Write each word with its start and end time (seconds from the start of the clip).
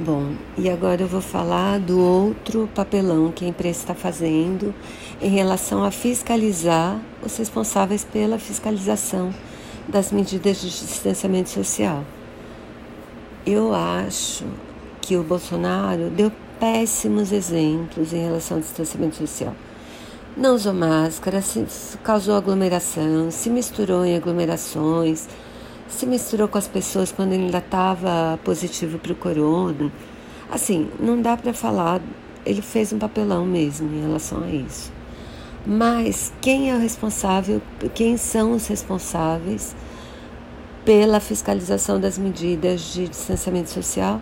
Bom, 0.00 0.32
e 0.58 0.68
agora 0.68 1.02
eu 1.02 1.06
vou 1.06 1.20
falar 1.20 1.78
do 1.78 2.00
outro 2.00 2.68
papelão 2.74 3.30
que 3.30 3.44
a 3.44 3.48
imprensa 3.48 3.78
está 3.78 3.94
fazendo 3.94 4.74
em 5.22 5.28
relação 5.28 5.84
a 5.84 5.90
fiscalizar 5.92 7.00
os 7.24 7.36
responsáveis 7.36 8.02
pela 8.02 8.36
fiscalização 8.36 9.32
das 9.86 10.10
medidas 10.10 10.60
de 10.60 10.68
distanciamento 10.68 11.48
social. 11.48 12.02
Eu 13.46 13.72
acho 13.72 14.44
que 15.00 15.16
o 15.16 15.22
Bolsonaro 15.22 16.10
deu 16.10 16.32
péssimos 16.58 17.30
exemplos 17.30 18.12
em 18.12 18.24
relação 18.24 18.56
ao 18.56 18.62
distanciamento 18.62 19.14
social. 19.14 19.54
Não 20.36 20.56
usou 20.56 20.74
máscara, 20.74 21.40
causou 22.02 22.34
aglomeração, 22.34 23.30
se 23.30 23.48
misturou 23.48 24.04
em 24.04 24.16
aglomerações 24.16 25.28
se 25.88 26.06
misturou 26.06 26.48
com 26.48 26.58
as 26.58 26.68
pessoas 26.68 27.12
quando 27.12 27.32
ele 27.32 27.44
ainda 27.44 27.58
estava 27.58 28.38
positivo 28.42 28.98
para 28.98 29.12
o 29.12 29.16
corona. 29.16 29.92
Assim, 30.50 30.88
não 30.98 31.20
dá 31.20 31.36
para 31.36 31.52
falar, 31.52 32.00
ele 32.44 32.62
fez 32.62 32.92
um 32.92 32.98
papelão 32.98 33.44
mesmo 33.44 33.92
em 33.94 34.02
relação 34.02 34.42
a 34.42 34.48
isso. 34.48 34.92
Mas 35.66 36.32
quem 36.40 36.70
é 36.70 36.74
o 36.74 36.78
responsável, 36.78 37.62
quem 37.94 38.16
são 38.16 38.52
os 38.52 38.66
responsáveis 38.66 39.74
pela 40.84 41.20
fiscalização 41.20 41.98
das 41.98 42.18
medidas 42.18 42.92
de 42.92 43.08
distanciamento 43.08 43.70
social? 43.70 44.20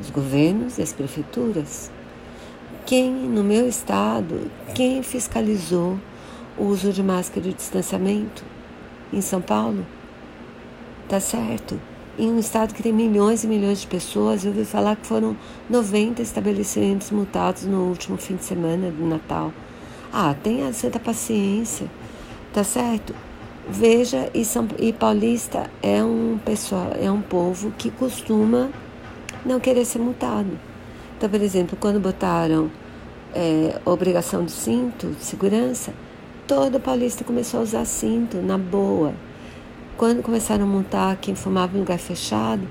Os 0.00 0.08
governos 0.08 0.78
e 0.78 0.82
as 0.82 0.92
prefeituras. 0.92 1.90
Quem, 2.86 3.12
no 3.12 3.42
meu 3.42 3.68
estado, 3.68 4.50
quem 4.74 5.02
fiscalizou 5.02 5.98
o 6.56 6.64
uso 6.64 6.92
de 6.92 7.02
máscara 7.02 7.42
de 7.42 7.54
distanciamento? 7.54 8.44
Em 9.12 9.20
São 9.20 9.40
Paulo? 9.40 9.84
Tá 11.10 11.18
certo? 11.18 11.80
Em 12.16 12.30
um 12.30 12.38
estado 12.38 12.72
que 12.72 12.84
tem 12.84 12.92
milhões 12.92 13.42
e 13.42 13.48
milhões 13.48 13.80
de 13.80 13.88
pessoas, 13.88 14.44
eu 14.44 14.52
ouvi 14.52 14.64
falar 14.64 14.94
que 14.94 15.04
foram 15.04 15.36
90 15.68 16.22
estabelecimentos 16.22 17.10
multados 17.10 17.64
no 17.64 17.88
último 17.88 18.16
fim 18.16 18.36
de 18.36 18.44
semana 18.44 18.92
do 18.92 19.04
Natal. 19.04 19.52
Ah, 20.12 20.36
tenha 20.40 20.72
certa 20.72 21.00
paciência, 21.00 21.90
tá 22.52 22.62
certo? 22.62 23.12
Veja, 23.68 24.30
e, 24.32 24.44
São, 24.44 24.68
e 24.78 24.92
Paulista 24.92 25.68
é 25.82 26.00
um 26.00 26.38
pessoal, 26.44 26.92
é 26.94 27.10
um 27.10 27.20
povo 27.20 27.72
que 27.76 27.90
costuma 27.90 28.70
não 29.44 29.58
querer 29.58 29.84
ser 29.86 29.98
multado. 29.98 30.56
Então, 31.18 31.28
por 31.28 31.42
exemplo, 31.42 31.76
quando 31.80 31.98
botaram 31.98 32.70
é, 33.34 33.80
obrigação 33.84 34.44
de 34.44 34.52
cinto 34.52 35.08
de 35.08 35.24
segurança, 35.24 35.92
todo 36.46 36.78
paulista 36.78 37.24
começou 37.24 37.58
a 37.58 37.62
usar 37.64 37.84
cinto 37.84 38.36
na 38.36 38.56
boa. 38.56 39.12
Quando 40.00 40.22
começaram 40.22 40.64
a 40.64 40.66
montar 40.66 41.18
quem 41.18 41.34
fumava 41.34 41.76
em 41.76 41.80
lugar 41.80 41.98
fechado, 41.98 42.66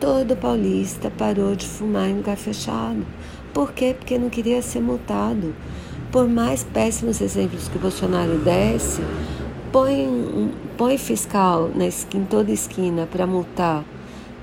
todo 0.00 0.36
paulista 0.36 1.12
parou 1.16 1.54
de 1.54 1.64
fumar 1.64 2.08
em 2.08 2.16
lugar 2.16 2.36
fechado. 2.36 3.06
Por 3.54 3.72
quê? 3.72 3.94
Porque 3.96 4.18
não 4.18 4.28
queria 4.28 4.60
ser 4.60 4.80
multado. 4.80 5.54
Por 6.10 6.28
mais 6.28 6.64
péssimos 6.64 7.20
exemplos 7.20 7.68
que 7.68 7.76
o 7.76 7.80
Bolsonaro 7.80 8.36
desse, 8.38 9.00
põe, 9.70 10.50
põe 10.76 10.98
fiscal 10.98 11.70
na 11.72 11.86
esquina, 11.86 12.24
em 12.24 12.26
toda 12.26 12.50
esquina 12.50 13.06
para 13.06 13.28
multar 13.28 13.84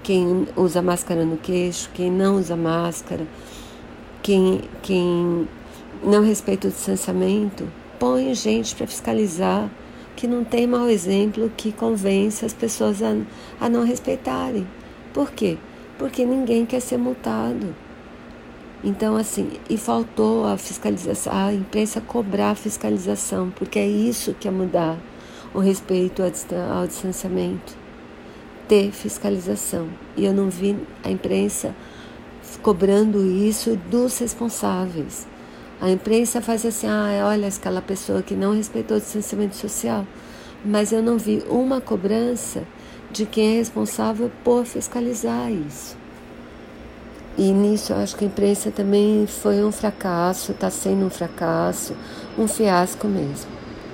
quem 0.01 0.47
usa 0.55 0.81
máscara 0.81 1.25
no 1.25 1.35
queixo, 1.35 1.89
quem 1.93 2.09
não 2.09 2.37
usa 2.37 2.55
máscara, 2.55 3.27
quem, 4.23 4.61
quem 4.81 5.45
não 6.01 6.23
respeita 6.23 6.69
o 6.69 6.71
distanciamento, 6.71 7.67
põe 7.99 8.33
gente 8.33 8.73
para 8.77 8.87
fiscalizar 8.87 9.69
que 10.19 10.27
não 10.27 10.43
tem 10.43 10.67
mau 10.67 10.89
exemplo 10.89 11.49
que 11.55 11.71
convence 11.71 12.43
as 12.43 12.51
pessoas 12.51 13.01
a, 13.01 13.15
a 13.57 13.69
não 13.69 13.85
respeitarem. 13.85 14.67
Por 15.13 15.31
quê? 15.31 15.57
Porque 15.97 16.25
ninguém 16.25 16.65
quer 16.65 16.81
ser 16.81 16.97
multado. 16.97 17.73
Então, 18.83 19.15
assim, 19.15 19.49
e 19.69 19.77
faltou 19.77 20.45
a 20.45 20.57
fiscalização, 20.57 21.31
a 21.31 21.53
imprensa 21.53 22.01
cobrar 22.01 22.51
a 22.51 22.55
fiscalização, 22.55 23.49
porque 23.55 23.79
é 23.79 23.87
isso 23.87 24.35
que 24.37 24.45
é 24.45 24.51
mudar 24.51 24.97
o 25.53 25.59
respeito 25.59 26.21
ao 26.21 26.85
distanciamento. 26.85 27.73
Ter 28.67 28.91
fiscalização. 28.91 29.87
E 30.17 30.25
eu 30.25 30.33
não 30.33 30.49
vi 30.49 30.75
a 31.01 31.09
imprensa 31.09 31.73
cobrando 32.61 33.25
isso 33.25 33.77
dos 33.89 34.17
responsáveis. 34.17 35.25
A 35.81 35.89
imprensa 35.89 36.41
faz 36.41 36.65
assim, 36.65 36.87
ah, 36.87 37.25
olha 37.25 37.47
aquela 37.47 37.81
pessoa 37.81 38.21
que 38.21 38.35
não 38.35 38.53
respeitou 38.53 38.97
o 38.97 38.99
distanciamento 38.99 39.55
social, 39.55 40.05
mas 40.63 40.91
eu 40.91 41.01
não 41.01 41.17
vi 41.17 41.41
uma 41.49 41.79
cobrança 41.79 42.63
de 43.11 43.25
quem 43.25 43.55
é 43.55 43.57
responsável 43.57 44.29
por 44.43 44.65
fiscalizar 44.65 45.49
isso. 45.49 45.97
E 47.37 47.53
nisso 47.53 47.93
eu 47.93 47.97
acho 47.97 48.17
que 48.17 48.25
a 48.25 48.27
imprensa 48.27 48.69
também 48.69 49.25
foi 49.25 49.63
um 49.63 49.71
fracasso, 49.71 50.51
está 50.51 50.69
sendo 50.69 51.05
um 51.05 51.09
fracasso, 51.09 51.95
um 52.37 52.47
fiasco 52.47 53.07
mesmo. 53.07 53.58